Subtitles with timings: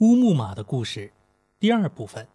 [0.00, 1.10] 乌木马的故事，
[1.58, 2.28] 第二部分。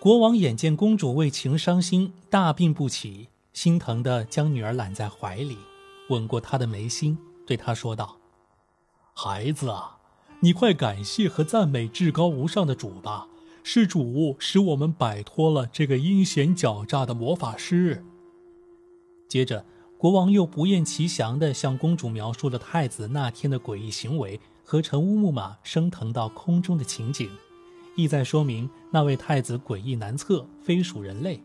[0.00, 5.56] 国王眼见公主为情伤心，大病不起，心疼的将女儿揽在怀里，
[6.08, 7.16] 吻过她的眉心，
[7.46, 8.16] 对她说道
[9.14, 10.00] ：“孩子啊，
[10.40, 13.28] 你快感谢和赞美至高无上的主吧，
[13.62, 18.04] 是主使我们摆脱了这个阴险狡诈的魔法师。”
[19.30, 19.64] 接着，
[19.96, 24.40] 国王又不厌其详地向公主描述了太子那天的诡异行为。
[24.64, 27.28] 合成乌木马升腾到空中的情景，
[27.96, 31.42] 意在说明那位太子诡异难测，非属人类。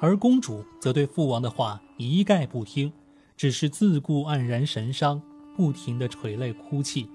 [0.00, 2.92] 而公主则对父王的话一概不听，
[3.36, 5.22] 只是自顾黯然神伤，
[5.56, 7.08] 不停地垂泪哭泣，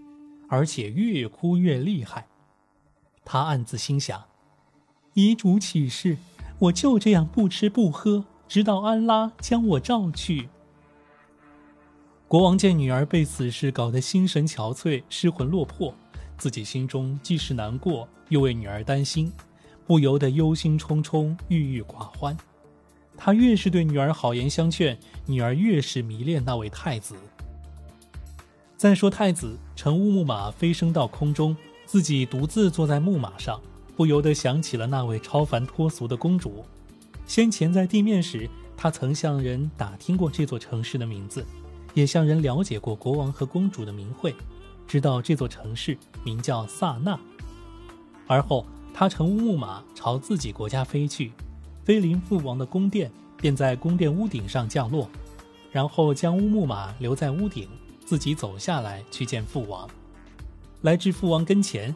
[0.47, 2.27] 而且越哭越厉害。
[3.25, 4.23] 她暗自心想：
[5.15, 6.17] 遗嘱启示，
[6.59, 10.47] 我就这样不吃不喝，直到安拉将我召去。
[12.27, 15.93] 国王见女儿被此事搞得心神憔悴、失魂落魄，
[16.37, 19.31] 自己心中既是难过，又为女儿担心，
[19.85, 22.35] 不由得忧心忡忡、郁郁寡欢。
[23.15, 27.15] 他越是对女儿好言相劝，女儿越是迷恋那位太子。
[28.75, 33.57] 再说太子乘乌木马飞升到空中，自己独自坐在木马上，
[33.95, 36.65] 不由得想起了那位超凡脱俗的公主。
[37.25, 41.45] 先前在地面时，他曾向人打听过这座城市的名字。
[41.93, 44.35] 也向人了解过国王和公主的名讳，
[44.87, 47.19] 知道这座城市名叫萨那。
[48.27, 51.31] 而后，他乘乌木马朝自己国家飞去，
[51.83, 55.09] 飞临父王的宫殿，便在宫殿屋顶上降落，
[55.71, 57.67] 然后将乌木马留在屋顶，
[58.05, 59.87] 自己走下来去见父王。
[60.81, 61.95] 来至父王跟前，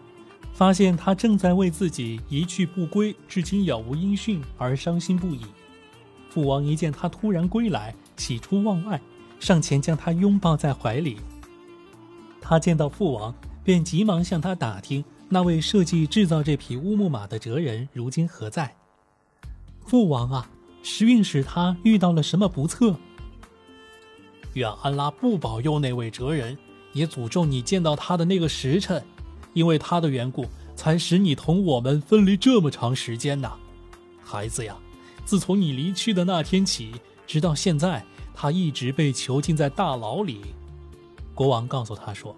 [0.53, 5.41] 发现他正在为自己一去不归、至今杳无音讯而伤心不已。
[6.29, 9.01] 父王一见他突然归来，喜出望外。
[9.41, 11.17] 上前将他拥抱在怀里。
[12.39, 18.73] 他见到父王，便急忙向他打听那位设计制造这匹乌木马的哲人如今何在。
[19.83, 20.47] 父王啊，
[20.83, 22.95] 时运使他遇到了什么不测？
[24.53, 26.55] 愿安拉不保佑那位哲人，
[26.93, 29.03] 也诅咒你见到他的那个时辰，
[29.53, 30.45] 因为他的缘故，
[30.75, 33.53] 才使你同我们分离这么长时间呐，
[34.23, 34.77] 孩子呀！
[35.25, 36.91] 自从你离去的那天起，
[37.25, 38.05] 直到现在。
[38.33, 40.41] 他一直被囚禁在大牢里，
[41.35, 42.35] 国王告诉他说：“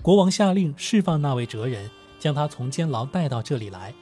[0.00, 3.92] 国王下令释放那位哲人，将他从监牢带到这里来。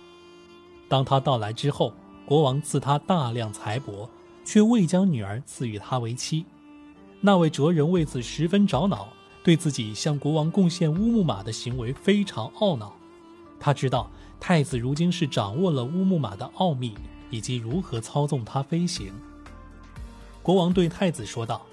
[0.88, 1.92] 当他到来之后，
[2.26, 4.08] 国王赐他大量财帛，
[4.44, 6.44] 却未将女儿赐予他为妻。
[7.20, 9.08] 那位哲人为此十分着恼，
[9.42, 12.94] 对自己向国王贡献乌木马的行为非常懊恼。
[13.58, 16.94] 他知道太子如今是掌握了乌木马的奥秘，
[17.30, 19.12] 以及如何操纵它飞行。”
[20.44, 21.64] 国王对太子说道：“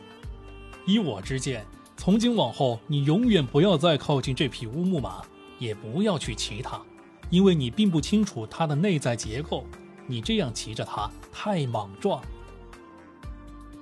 [0.88, 1.66] 依我之见，
[1.98, 5.22] 从今往后，你永远不要再靠近这匹乌木马，
[5.60, 6.82] 也不要去骑它，
[7.30, 9.66] 因为你并不清楚它的内在结构。
[10.08, 12.24] 你这样骑着它太莽撞。”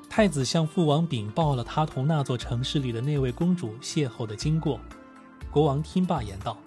[0.09, 4.79] 太子向父王禀报了他同那座城市里的那位公主邂逅的经过。
[5.51, 6.57] 国王听罢言道：“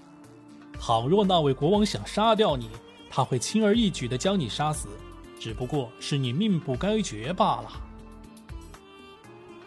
[0.79, 2.71] 倘若那位国王想杀掉你，
[3.11, 4.87] 他会轻而易举地将你杀死，
[5.41, 7.69] 只不过是你命不该绝罢了。”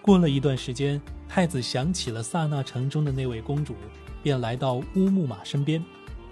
[0.06, 3.74] 过了一段时间，太子想起了萨那城中的那位公主，
[4.22, 5.84] 便来到乌木马身边，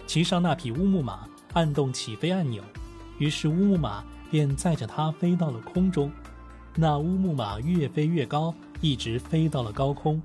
[0.06, 2.62] 骑上那匹乌木马，按动起飞按钮，
[3.18, 6.12] 于是乌木马便载着他飞到了空中。
[6.76, 10.22] 那乌木马越飞越高，一直飞到了高空。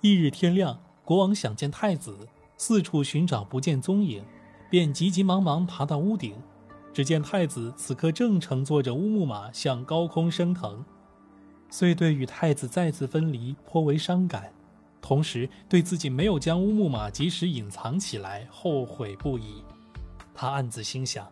[0.00, 2.18] 翌日天亮，国王想见太子，
[2.56, 4.24] 四处寻找不见踪影，
[4.68, 6.34] 便急急忙忙爬到屋顶，
[6.92, 10.84] 只见太子此刻正乘坐着乌木马向高空升腾。
[11.70, 14.50] 遂对与太子再次分离颇为伤感，
[15.02, 19.62] 同时对自己没有将乌木马及时隐藏起来后悔不已。
[20.34, 21.26] 他暗自心想：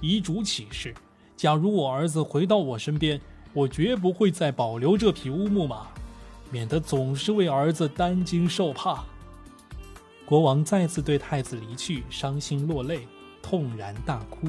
[0.00, 0.94] 遗嘱启示，
[1.36, 3.20] 假如我儿子回到我身边，
[3.52, 5.88] 我绝不会再保留这匹乌木马，
[6.50, 9.04] 免得总是为儿子担惊受怕。
[10.24, 13.06] 国王再次对太子离去伤心落泪，
[13.42, 14.48] 痛然大哭。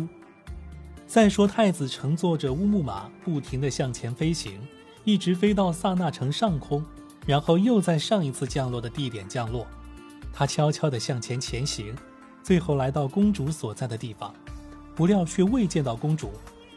[1.05, 4.59] 再说太子乘坐着乌木马，不停地向前飞行。
[5.05, 6.83] 一直飞到萨那城上空，
[7.27, 9.67] 然后又在上一次降落的地点降落。
[10.33, 11.95] 他悄悄地向前前行，
[12.41, 14.33] 最后来到公主所在的地方，
[14.95, 16.31] 不料却未见到公主，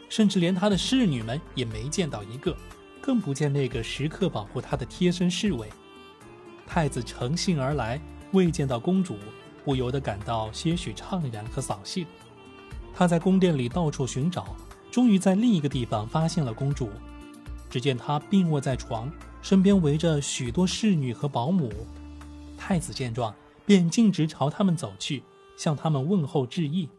[0.09, 2.55] 甚至连她的侍女们也没见到一个，
[3.01, 5.67] 更不见那个时刻保护她的贴身侍卫。
[6.67, 7.99] 太子乘兴而来，
[8.31, 9.17] 未见到公主，
[9.65, 12.05] 不由得感到些许怅然和扫兴。
[12.93, 14.55] 他在宫殿里到处寻找，
[14.91, 16.91] 终于在另一个地方发现了公主。
[17.69, 19.11] 只见他病卧在床，
[19.41, 21.71] 身边围着许多侍女和保姆。
[22.57, 23.33] 太子见状，
[23.65, 25.23] 便径直朝他们走去，
[25.57, 26.89] 向他们问候致意。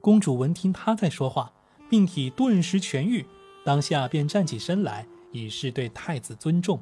[0.00, 1.52] 公主闻听他在说话，
[1.88, 3.26] 病体顿时痊愈，
[3.64, 6.80] 当下便站起身来，以示对太子尊重。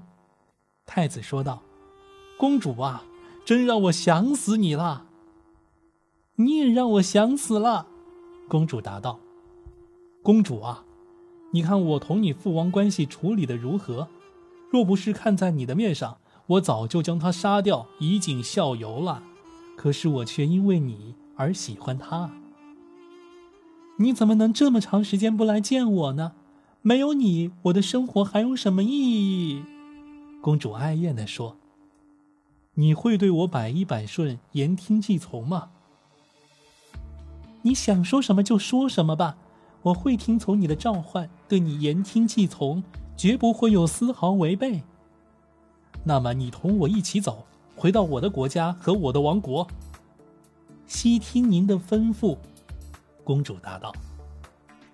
[0.85, 1.63] 太子说道
[2.37, 3.05] ：“公主啊，
[3.45, 5.07] 真让我想死你了。”
[6.37, 7.87] 你也让我想死了。”
[8.49, 9.21] 公主答道。
[10.23, 10.85] “公主啊，
[11.53, 14.09] 你看我同你父王关系处理的如何？
[14.71, 19.23] 若不是看在你的面上，我早就将他杀掉，以儆效尤了。
[19.77, 22.31] 可是我却因为你而喜欢他。”
[24.01, 26.33] 你怎么能这么长时间不来见我呢？
[26.81, 29.63] 没有你，我的生活还有什么意义？
[30.41, 31.59] 公主哀怨地说
[32.75, 35.69] ：“你会对我百依百顺、言听计从吗？”
[37.63, 39.37] 你想说什么就说什么吧，
[39.83, 42.83] 我会听从你的召唤，对你言听计从，
[43.17, 44.83] 绝不会有丝毫违背。
[46.05, 47.45] 那么你同我一起走，
[47.77, 49.67] 回到我的国家和我的王国。
[50.87, 52.37] 悉听您的吩咐。
[53.25, 53.93] 公主答道：“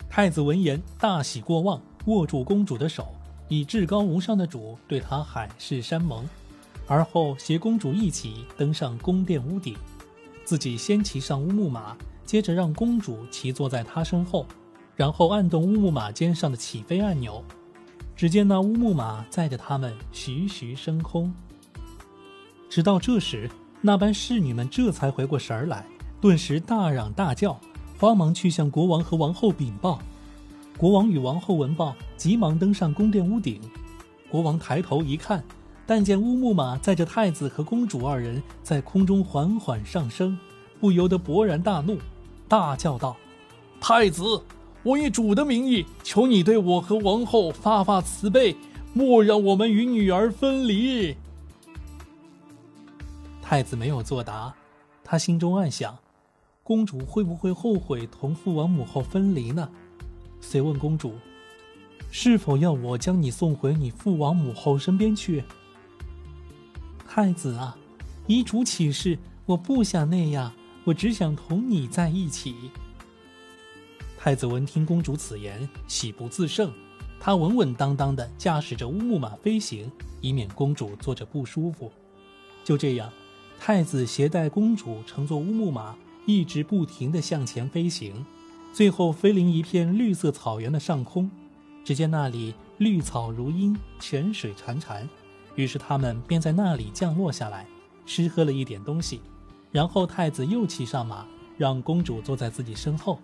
[0.08, 3.08] 太子闻言大喜过望，握住公主的手，
[3.49, 6.29] 以至高无上的主对她海誓山盟，
[6.87, 9.76] 而后携公主一起登上宫殿屋顶，
[10.44, 14.46] 自己先骑上乌木马，接着让公主骑坐在他身后，
[14.99, 17.45] 然后按动乌木马肩上的起飞按钮，
[18.17, 21.33] 只见那乌木马载着他们徐徐升空。
[22.69, 23.49] 直到这时，
[23.81, 25.87] 那班侍女们这才回过神儿来，
[26.21, 27.56] 顿时大嚷大叫。”
[27.97, 30.00] 慌忙去向国王和王后禀报，
[30.77, 33.61] 国王与王后闻报，急忙登上宫殿屋顶。
[34.29, 35.43] 国王抬头一看，
[35.85, 40.39] 但见乌木马载着太子和公主二人在空中缓缓上升，
[40.81, 41.99] 不由得勃然大怒，
[42.49, 43.17] 大叫道
[43.81, 44.41] ：“太子，
[44.88, 48.56] 我以主的名义求你对我和王后发发慈悲，
[48.94, 51.14] 莫让我们与女儿分离。”
[53.44, 54.55] 太子没有作答，
[55.05, 55.94] 他心中暗想。
[56.62, 59.69] 公主会不会后悔同父王母后分离呢？
[60.40, 61.12] 遂问公主
[62.11, 65.44] ：“是否要我将你送回你父王母后身边去？”
[67.06, 67.76] 太子啊，
[68.26, 70.50] 依主起誓，我不想那样，
[70.84, 72.55] 我只想同你在一起。
[74.20, 76.73] 太子闻听公主此言，喜不自胜，
[77.20, 79.88] 他稳稳当当的驾驶着乌木马飞行，
[80.20, 81.93] 以免公主坐着不舒服。
[82.65, 83.09] 就这样，
[83.61, 85.97] 太子携带公主乘坐乌木马。
[86.26, 88.26] 一直不停地向前飞行，
[88.75, 91.31] 最后飞临一片绿色草原的上空。
[91.82, 95.09] 只见那里绿草如茵，泉水潺潺。
[95.55, 97.67] 于是他们便在那里降落下来，
[98.05, 99.23] 吃喝了一点东西。
[99.73, 101.25] 然后太子又骑上马，
[101.56, 103.19] 让公主坐在自己身后，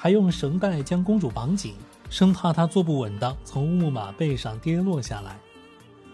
[0.00, 1.74] 还用绳带将公主绑紧，
[2.08, 5.36] 生怕她坐不稳当从乌木马背上跌落下来。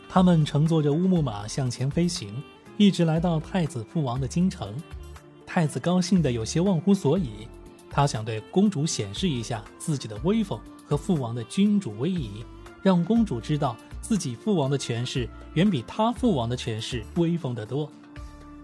[0.09, 2.43] 他们乘坐着乌木马向前飞行，
[2.79, 4.75] 一直来到太子父王的京城。
[5.45, 7.47] 太子高兴得有些忘乎所以，
[7.91, 12.43] 他想对公主显示一下自己的威风和父王的君主威仪，
[12.83, 17.91] 让公主知道自己父王的权势远比他父王的权势威风得多，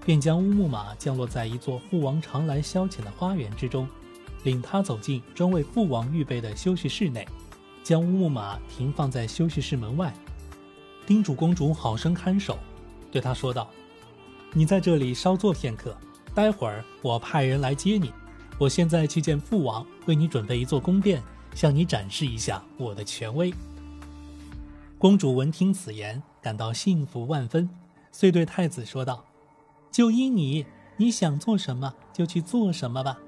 [0.03, 3.87] 便将乌木马降落在一座父王常来消遣的花园之中，
[4.45, 7.27] 领他走进专为父王预备的休息室内，
[7.83, 10.15] 将乌木马停放在休息室门外，
[11.07, 12.59] 叮嘱公主好生看守，
[13.11, 13.69] 对他说道
[14.53, 15.97] ：“你在这里稍坐片刻。”
[16.33, 18.13] 待会儿我派人来接你。
[18.57, 21.21] 我现在去见父王，为你准备一座宫殿，
[21.55, 23.53] 向你展示一下我的权威。
[24.97, 27.69] 公主闻听此言，感到幸福万分，
[28.13, 29.25] 遂对太子说道
[29.91, 30.67] ：“就依你，
[30.99, 33.19] 你想做什么就去做什么吧。”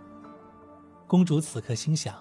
[1.12, 2.14] 公主此刻心想：“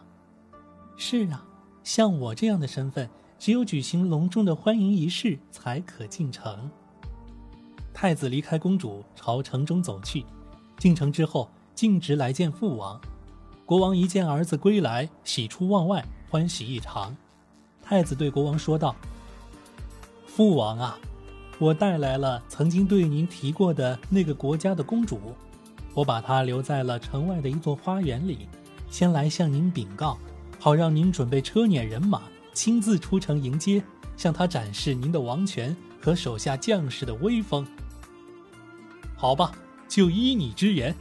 [0.99, 1.45] 是啊，
[1.81, 6.69] 像我这样的身份，只有举行隆重的欢迎仪式才可进城。”
[7.95, 10.25] 太子离开公主，朝城中走去。
[10.77, 12.99] 进城之后，径直来见父王。
[13.65, 17.15] 国王一见儿子归来，喜出望外，欢喜异常。
[17.81, 18.93] 太子对国王说道
[20.27, 20.99] ：“父王啊，
[21.59, 25.17] 我带来了曾经对您提过的那个国家的公主，
[25.93, 28.49] 我把她留在了城外的一座花园里，
[28.91, 30.19] 先来向您禀告，
[30.59, 32.21] 好让您准备车辇人马，
[32.53, 33.81] 亲自出城迎接，
[34.15, 37.65] 向他展示您的王权和手下将士的威风。
[39.15, 39.51] 好吧。”
[39.91, 40.95] 就依你之言，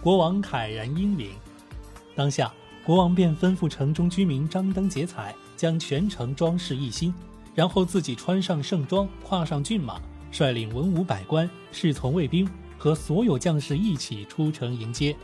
[0.00, 1.28] 国王慨然应允。
[2.14, 2.50] 当下，
[2.82, 7.12] 国王便吩咐城中居民张灯结彩，将全城装饰一新，
[7.54, 10.00] 然后自己穿上盛装，跨上骏马，
[10.32, 12.48] 率领文武百官、侍从卫兵
[12.78, 15.14] 和所有将士一起出城迎接。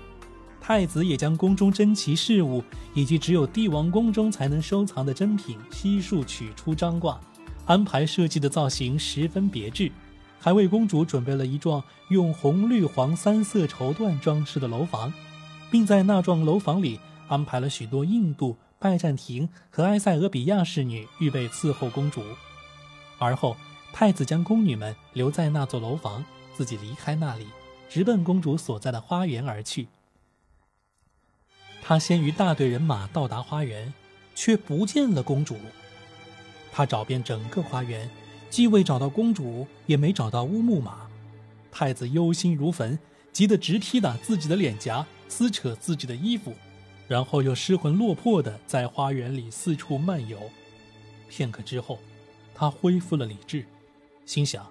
[0.60, 2.62] 太子也将宫中珍奇事物
[2.94, 7.18] 以及只有帝王宫中才能收藏的珍品悉数取出张挂，
[7.66, 9.90] 安排设计的造型十分别致。
[10.38, 15.12] 还为公主准备了一幢用红、绿、黄三色绸缎装饰的楼房，
[15.70, 16.98] 并在那幢楼房里
[17.28, 22.22] 安排了许多印度、拜占庭和埃塞俄比亚侍女，预备伺候公主。
[23.18, 23.54] 而后，
[23.92, 26.24] 太子将宫女们留在那座楼房，
[26.54, 27.46] 自己离开那里，
[27.90, 29.88] 直奔公主所在的花园而去。
[31.90, 33.92] 他先于大队人马到达花园，
[34.36, 35.56] 却不见了公主。
[36.70, 38.08] 他找遍整个花园。
[38.48, 41.08] 既未找到公主，也没找到乌木马，
[41.72, 42.96] 太子忧心如焚，
[43.32, 46.54] 急得直踢打自己的脸颊，撕扯自己的衣服，
[47.08, 50.38] 然后又失魂落魄的在花园里四处漫游。
[51.28, 51.98] 片刻之后，
[52.54, 53.66] 他恢复了理智，
[54.24, 54.64] 心想：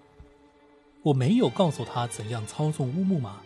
[1.01, 3.41] 我没有告诉他怎样操纵乌木马，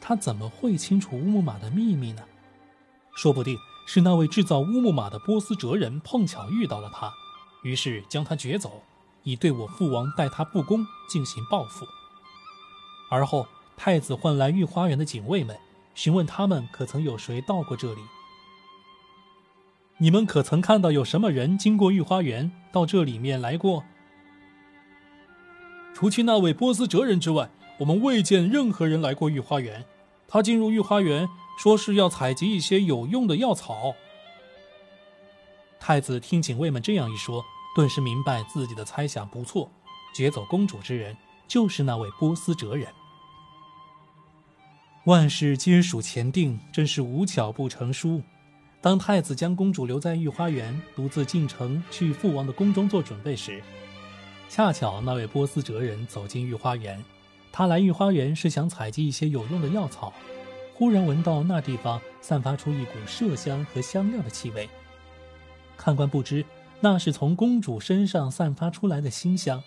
[0.00, 2.24] 他怎么会清楚乌木马的秘密呢？
[3.14, 7.12] 说不定是那位制造乌木马的波斯哲人碰巧遇到了他，
[7.62, 8.82] 于是将他掘走。
[9.22, 11.86] 以对我父王待他不公进行报复。
[13.10, 15.56] 而后，太子唤来御花园的警卫们，
[15.94, 18.00] 询问他们可曾有谁到过这里。
[19.98, 23.84] 你们可曾看到有什么人经过御花园到这里面来过？
[25.94, 29.86] 除去那位波斯哲人之外，我们未见任何人来过御花园。
[30.28, 33.94] 他进入御花园，说是要采集一些有用的药草。
[35.78, 37.44] 太子听警卫们这样一说。
[37.74, 39.68] 顿时明白自己的猜想不错，
[40.14, 41.16] 劫走公主之人
[41.48, 42.86] 就是那位波斯哲人。
[45.06, 48.22] 万事皆属前定，真是无巧不成书。
[48.80, 53.60] 当太子将公主留在御花园，独自进城去父王的宫中做准备时，
[54.48, 57.04] 恰巧那位波斯哲人走进御花园。
[57.50, 60.12] 他来御花园是想采集一些有用的药草，
[60.74, 64.68] 忽然闻到那地方散发出一股麝香和香料的气味。
[65.76, 66.44] 看官不知。
[66.80, 69.62] 那是从公主身上散发出来的馨香，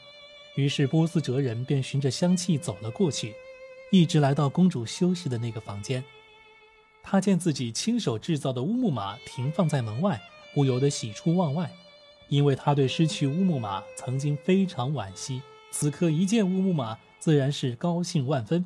[0.56, 3.34] 于是波斯哲人便循着香气走了过去，
[3.92, 6.04] 一直来到公主休息的那个房间。
[7.02, 10.22] 他见自己亲手制造的乌木马停放在门外，
[10.54, 11.72] 不由得喜出望外，
[12.30, 15.42] 因为他对失去乌木马曾经非常惋惜。
[15.72, 18.64] 此刻一见乌木马，自然是高兴万分。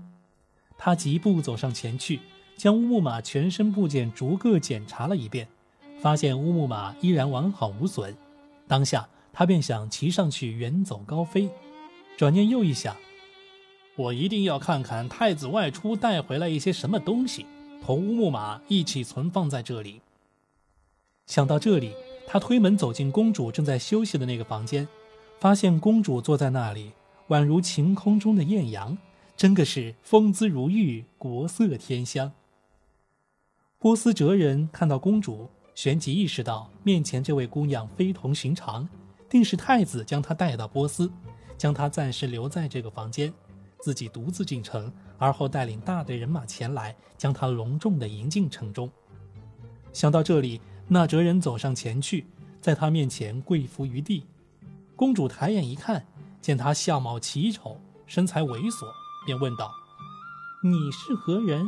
[0.78, 2.20] 他疾步走上前去，
[2.62, 5.48] 将乌木马全身部件逐个检查了一遍，
[6.00, 8.16] 发现乌木马依然完好无损。
[8.68, 11.50] 当下，他便想骑上去远走高飞，
[12.16, 12.96] 转念又一想，
[13.96, 17.48] 我一定要看看太子外出带回来一些什么东西，
[17.84, 20.00] 同乌木马一起存放在这里。
[21.26, 21.96] 想到这里，
[22.28, 24.88] 他推门走进公主正在休息的那个房间，
[25.40, 26.92] 发现公主坐在那里，
[27.30, 28.96] 宛如晴空中的艳阳，
[29.36, 32.32] 真个是风姿如玉，国色天香。
[33.82, 35.50] 波斯哲人看到公主。
[35.74, 38.88] 旋即意识到面前这位姑娘非同寻常，
[39.28, 41.12] 定是太子将她带到波斯，
[41.58, 43.34] 将她暂时留在这个房间，
[43.80, 48.88] 自己独自进城，而后带领大队人马前来，将她隆重地迎进城中。
[49.92, 52.28] 想到这里，那哲人走上前去，
[52.62, 54.24] 在他面前跪伏于地。
[54.96, 56.06] 公主抬眼一看，
[56.40, 58.86] 见他相貌奇丑，身材猥琐，
[59.26, 59.72] 便问道
[60.62, 61.68] ：“你是何人？”“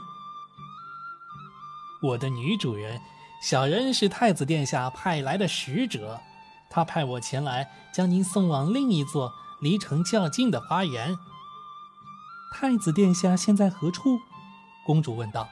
[2.03, 3.01] 我的女主人。”
[3.41, 6.21] 小人是太子殿下派来的使者，
[6.69, 11.17] 他派我前来将您送往另一座离城较近的花园。
[12.53, 14.17] 太子殿下现在何处？
[14.85, 15.49] 公主问道。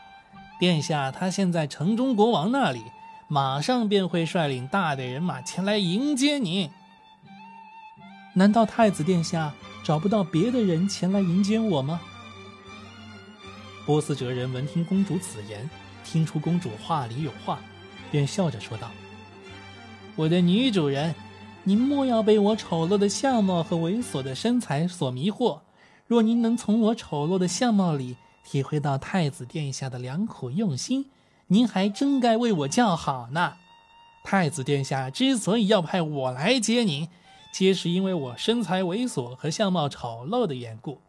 [0.57, 2.81] 殿下他现在城中国王那里，
[3.27, 6.69] 马上便会率领大队人马前来迎接您。
[8.35, 9.51] 难道太子殿下
[9.83, 11.99] 找不到别的人前来迎接我吗？
[13.85, 15.69] 波斯哲人闻听公主此言，
[16.03, 17.59] 听出公主话里有话。
[18.11, 18.91] 便笑着说道
[20.17, 21.15] ：“我的女主人，
[21.63, 25.61] 您莫要被我丑陋的相貌和猥琐的身材所迷惑。
[26.07, 31.09] 若您能从我丑陋的相貌里体会到太子殿下的良苦用心，
[31.47, 33.53] 您还真该为我叫好呢。
[34.25, 37.07] 太子殿下之所以要派我来接您，
[37.53, 40.99] 皆是因为我身材猥琐和相貌丑陋的缘故。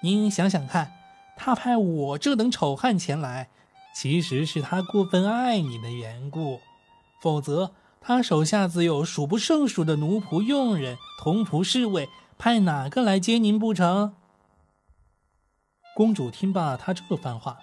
[0.00, 0.90] 您想想看，
[1.36, 3.48] 他派我这等丑汉前来。”
[3.98, 6.60] 其实是他过分爱你的缘故，
[7.18, 14.12] 否则他手下自有数不胜数的奴仆、佣人、童仆、侍卫，派哪个来接您不成？
[15.94, 17.56] 公主听罢他这番话，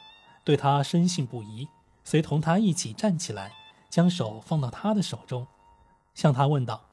[0.43, 1.67] 对他深信不疑，
[2.03, 3.53] 随同他一起站起来，
[3.91, 5.45] 将手放到他的手中，
[6.15, 6.85] 向他问道：“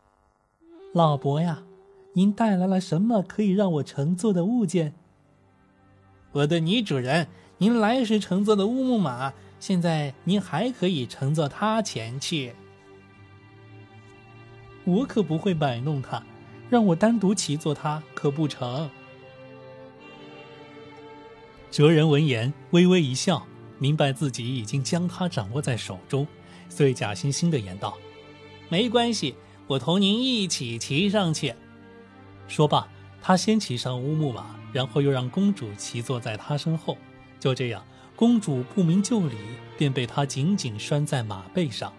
[0.93, 1.63] 老伯呀，
[2.13, 4.93] 您带来了什么可以让我乘坐的物件？”
[6.33, 7.29] 我的女主人。
[7.63, 12.55] 您来时乘坐的乌木马，现在您还可以乘坐它前去。
[14.85, 16.25] 我可不会摆弄它，
[16.71, 18.89] 让我单独骑坐它可不成。
[21.71, 23.47] 哲人闻言微微一笑，
[23.79, 26.27] 明白自己已经将他掌握在手中，
[26.71, 27.99] 遂假惺惺的言道
[28.71, 29.35] ：“没关系，
[29.67, 31.55] 我同您一起骑上去。”
[32.49, 32.89] 说罢，
[33.21, 36.97] 他先骑上乌木马，然后又让公主骑坐在他身后。
[37.41, 37.83] 就这样，
[38.15, 39.35] 公主不明就里，
[39.77, 41.93] 便被他紧紧拴在马背上。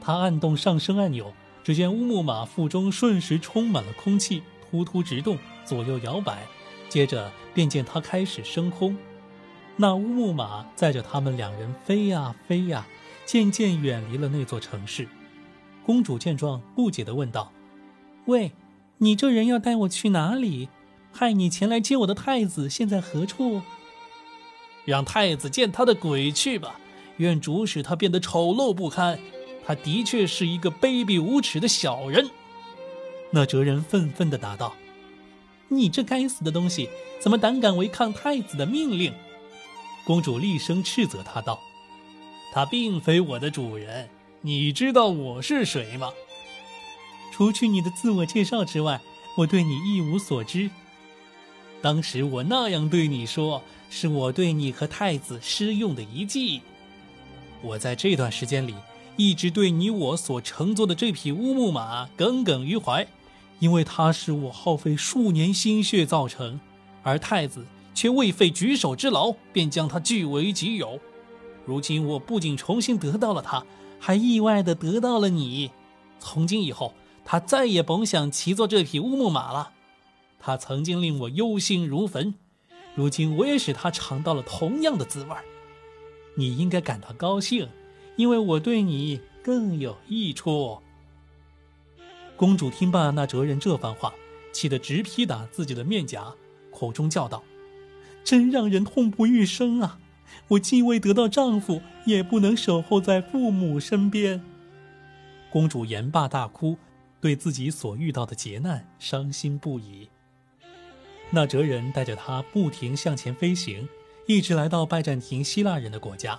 [0.00, 6.46] 他按动上升按钮，只见乌木马腹中瞬时充满了空气，突突直动，左右摇摆。
[6.88, 8.96] 接着便见他开始升空，
[9.76, 12.86] 那乌木马载着他们两人飞呀飞呀，
[13.26, 15.08] 渐渐远离了那座城市。
[15.84, 17.50] 公主见状，不解地问道
[18.26, 18.52] ：“喂，
[18.98, 20.68] 你这人要带我去哪里？
[21.12, 23.62] 派你前来接我的太子现在何处？”
[24.86, 26.80] 让太子见他的鬼去吧！
[27.18, 29.18] 愿主使他变得丑陋不堪。
[29.66, 32.30] 他的确是一个卑鄙无耻的小人。
[33.32, 34.74] 那哲人愤愤地答道。
[35.68, 36.88] 你这该死的东西，
[37.18, 39.12] 怎么胆敢违抗太子的命令？
[40.04, 41.58] 公主厉声斥责他道
[42.54, 44.08] ：“他并非我的主人，
[44.42, 46.12] 你知道我是谁吗？
[47.32, 49.00] 除去你的自我介绍之外，
[49.38, 50.70] 我对你一无所知。
[51.86, 56.60] 当时我那样对你说，是我对你和太子施用的一计。
[57.62, 58.74] 我在这段时间里，
[59.16, 63.06] 一直对你我所乘坐的这匹乌木马耿耿于怀。”
[63.60, 66.58] 因为它是我耗费数年心血造成，
[67.04, 67.64] 而太子
[67.94, 70.98] 却未费举手之劳便将它据为己有。
[71.64, 73.64] 如今我不仅重新得到了它，
[74.00, 75.70] 还意外的得到了你。
[76.18, 79.70] 从今以后，他再也甭想骑坐这匹乌木马了。
[80.38, 82.34] 他曾经令我忧心如焚，
[82.94, 85.36] 如今我也使他尝到了同样的滋味。
[86.34, 87.68] 你应该感到高兴，
[88.16, 90.78] 因为我对你更有益处。
[92.36, 94.12] 公主听罢那哲人这番话，
[94.52, 96.34] 气得直劈打自己的面颊，
[96.70, 97.42] 口中叫道
[98.22, 99.98] ：“真让人痛不欲生啊！
[100.48, 104.42] 我既未得到丈夫，也不能守候在父母身边。”
[105.50, 106.76] 公主言罢大哭，
[107.20, 110.10] 对自己所遇到的劫难伤心不已。
[111.30, 113.88] 那哲人带着他不停向前飞行，
[114.26, 116.38] 一直来到拜占庭希腊人的国家，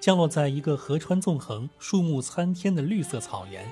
[0.00, 3.66] 降落在一个河川纵横、树木参天的绿色草原。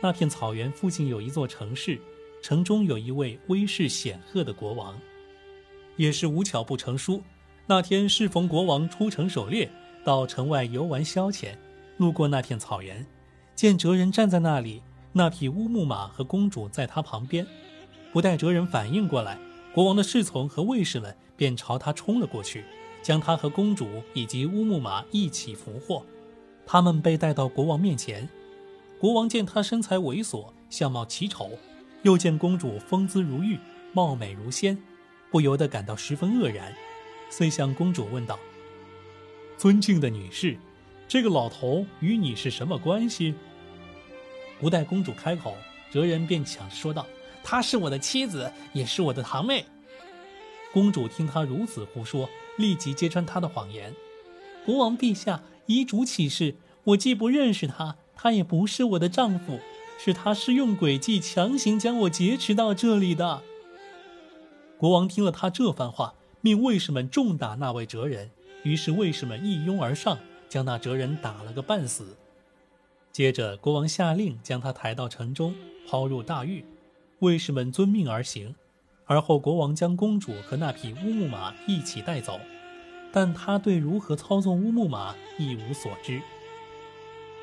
[0.00, 2.00] 那片草原附近有一座城市，
[2.42, 4.98] 城中有一位威势显赫的国王。
[5.96, 7.22] 也是无巧不成书，
[7.66, 9.70] 那天适逢国王出城狩猎，
[10.02, 11.54] 到城外游玩消遣，
[11.98, 13.06] 路过那片草原，
[13.54, 14.82] 见哲人站在那里，
[15.12, 17.46] 那匹乌木马和公主在他旁边。
[18.10, 19.38] 不待哲人反应过来，
[19.72, 22.64] 国王的侍从和卫士们便朝他冲了过去，
[23.02, 26.04] 将他和公主以及乌木马一起俘获。
[26.66, 28.28] 他们被带到国王面前。
[28.98, 31.52] 国王见他身材猥琐，相貌奇丑，
[32.02, 33.58] 又见公主风姿如玉，
[33.94, 34.76] 貌美如仙，
[35.30, 36.74] 不由得感到十分愕然，
[37.30, 38.38] 遂向公主问道
[39.56, 40.58] ：“尊敬的女士，
[41.08, 43.34] 这个老头与你是什么关系？”
[44.60, 45.54] 不待公主开口，
[45.90, 47.06] 哲人便抢着说道
[47.42, 49.64] ：“她是我的妻子，也是我的堂妹。”
[50.72, 53.94] 公主听他如此胡说，立即揭穿他的谎言
[54.64, 59.60] ：“国王陛下，遗嘱启示，我既不认识他。”他也不是我的丈夫，
[59.98, 63.42] 是他是用诡计强行将我劫持到这里的。
[64.76, 68.30] 国王听了他这番话，命卫士们重打那位哲人。
[68.62, 70.18] 于是卫士们一拥而上，
[70.50, 72.14] 将那哲人打了个半死。
[73.10, 75.54] 接着，国王下令将他抬到城中，
[75.88, 76.62] 抛入大狱。
[77.20, 78.54] 卫士们遵命而行。
[79.06, 82.38] 而后，国王将公主和那匹乌木马一起带走，
[83.10, 86.20] 但他对如何操纵乌木马一无所知。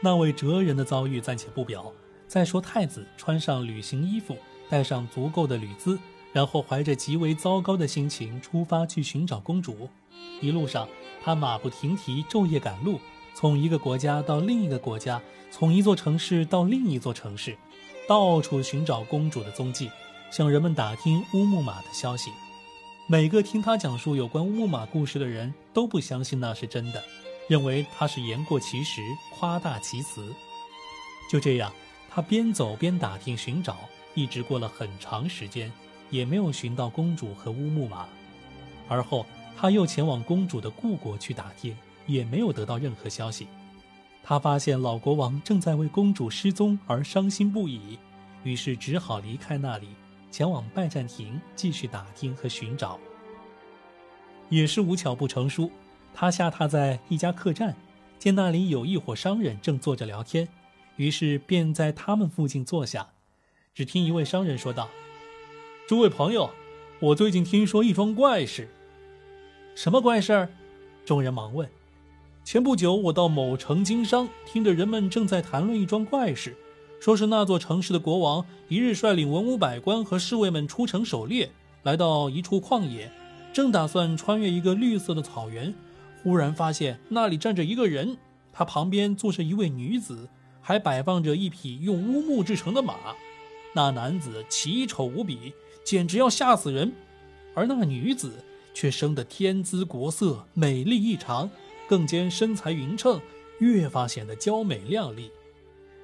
[0.02, 1.92] 那位哲人的遭遇暂且不表。
[2.28, 4.38] 再说，太子穿上旅行衣服，
[4.70, 5.98] 带上足够的旅资，
[6.32, 9.90] 然后怀着极为糟糕的心情出发去寻找公主。
[10.42, 10.88] 一路上，
[11.24, 13.00] 他马不停蹄，昼夜赶路，
[13.34, 17.58] 从一个国家到另一个国家，从一座城市到另一座城市，
[18.08, 19.92] 到处寻找公主的踪迹，
[20.32, 22.32] 向人们打听乌木马的消息。
[23.06, 27.04] 每个听他讲述有关乌木马故事的人都不相信那是真的。
[27.50, 29.02] 认为他是言过其实、
[29.34, 30.34] 夸大其词。
[31.32, 31.72] 就这样，
[32.10, 33.78] 他边走边打听寻找，
[34.14, 35.72] 一直过了很长时间，
[36.10, 38.06] 也没有寻到公主和乌木马。
[38.90, 39.26] 而后，
[39.58, 43.48] 他又前往公主的故国去打听，也没有得到任何消息。
[44.30, 47.98] 他发现老国王正在为公主失踪而伤心不已，
[48.44, 49.88] 于是只好离开那里，
[50.30, 53.00] 前往拜占庭继续打听和寻找。
[54.50, 55.72] 也是无巧不成书。
[56.14, 57.74] 他下榻在一家客栈，
[58.20, 60.46] 见那里有一伙商人正坐着聊天，
[60.98, 63.08] 于是便在他们附近坐下。
[63.74, 64.90] 只听一位商人说道
[65.88, 66.50] ：“诸位朋友，
[67.00, 68.68] 我最近听说一桩怪事。”
[69.74, 70.50] 什么怪事儿？
[71.06, 71.70] 众人忙问。
[72.48, 76.56] 前不久，我到某城经商，听着人们正在谈论一桩怪事，
[76.98, 81.52] 说是那座城市的国王一日率领文武百官和侍卫们出城狩猎，
[81.84, 83.12] 来到一处旷野，
[83.52, 85.76] 正打算穿越一个绿色的草原，
[86.24, 88.16] 忽然发现那里站着一个人，
[88.54, 90.30] 他旁边坐着一位女子，
[90.62, 92.96] 还摆放着一匹用乌木制成的马。
[93.76, 95.52] 那男子奇丑无比，
[95.84, 96.94] 简直要吓死人，
[97.54, 98.32] 而那女子。
[98.74, 101.50] 却生得天姿国色，美丽异常，
[101.88, 103.20] 更兼身材匀称，
[103.60, 105.32] 越发显得娇美靓丽。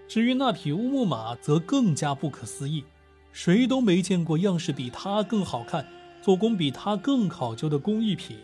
[0.07, 2.83] 至于那匹乌木马，则更加不可思议，
[3.31, 5.87] 谁都没见过样式比它更好看、
[6.21, 8.37] 做工比它更考究的工艺品。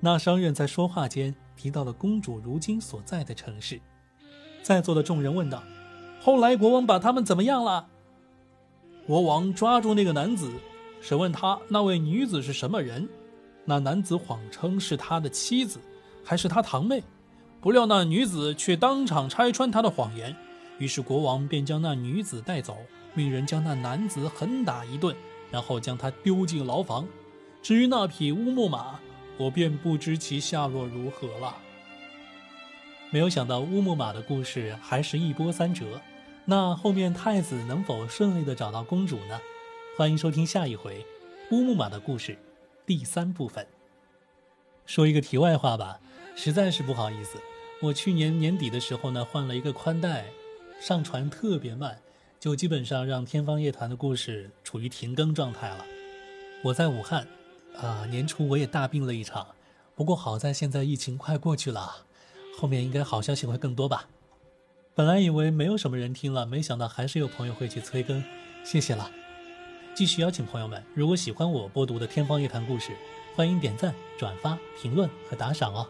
[0.00, 3.80] 那商人在说话间提到了公主如今所在的城市，
[4.62, 5.62] 在座的众人问道
[6.20, 7.88] ：“后来国王把他们怎么样了？”
[9.06, 10.50] 国王抓住那个男子。
[11.00, 13.08] 审问他那位女子是什么人，
[13.64, 15.80] 那男子谎称是他的妻子，
[16.24, 17.02] 还是他堂妹。
[17.60, 20.36] 不料那女子却当场拆穿他的谎言，
[20.78, 22.76] 于是国王便将那女子带走，
[23.14, 25.14] 命人将那男子狠打一顿，
[25.50, 27.06] 然后将他丢进牢房。
[27.62, 28.98] 至于那匹乌木马，
[29.38, 31.56] 我便不知其下落如何了。
[33.10, 36.00] 没有想到乌木马的故事还是一波三折，
[36.44, 39.40] 那后面太子能否顺利的找到公主呢？
[39.96, 41.06] 欢迎收听下一回
[41.54, 42.32] 《乌木马的故事》
[42.84, 43.64] 第三部分。
[44.86, 46.00] 说一个题外话吧，
[46.44, 47.38] 实在是不好意思，
[47.80, 50.24] 我去年年底的时候呢换了一个宽带，
[50.80, 51.96] 上传特别慢，
[52.40, 55.86] 就基本上让《天方夜谭》的故事处于停更状态了。
[56.64, 57.28] 我在武汉，
[57.76, 59.46] 啊，年初我也大病了一场，
[59.94, 62.06] 不过好在现在疫情快过去了，
[62.58, 64.08] 后面应该好消息会更多吧。
[64.96, 68.20] 本来以为没有什么人听了，没想到还是有朋友会去催更，
[68.64, 69.08] 谢谢了。
[69.94, 72.90] 继续邀请朋友们，如果喜欢我播读的《天方夜谭》故事，
[73.36, 75.86] 欢迎点赞、转发、评论和打赏哦。